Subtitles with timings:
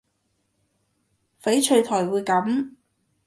[1.43, 2.71] 翡翠台會噉